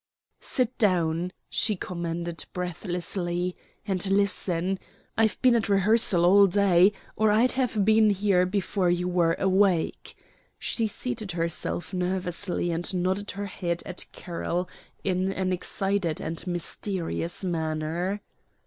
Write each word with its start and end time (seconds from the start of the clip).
"Sit 0.39 0.75
down," 0.79 1.31
she 1.47 1.75
commanded 1.75 2.45
breathlessly; 2.53 3.55
"and 3.85 4.03
listen. 4.09 4.79
I've 5.15 5.39
been 5.43 5.53
at 5.53 5.69
rehearsal 5.69 6.25
all 6.25 6.47
day, 6.47 6.91
or 7.15 7.29
I'd 7.29 7.51
have 7.51 7.85
been 7.85 8.09
here 8.09 8.47
before 8.47 8.89
you 8.89 9.07
were 9.07 9.35
awake." 9.37 10.15
She 10.57 10.87
seated 10.87 11.33
herself 11.33 11.93
nervously 11.93 12.71
and 12.71 12.91
nodded 12.95 13.29
her 13.37 13.45
head 13.45 13.83
at 13.85 14.07
Carroll 14.11 14.67
in 15.03 15.31
an 15.33 15.53
excited 15.53 16.19
and 16.19 16.47
mysterious 16.47 17.43
manner. 17.43 18.21